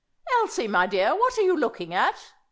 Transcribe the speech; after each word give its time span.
"Elsie, 0.39 0.67
my 0.67 0.87
dear, 0.87 1.13
what 1.15 1.37
are 1.37 1.43
you 1.43 1.55
looking 1.55 1.93
at? 1.93 2.33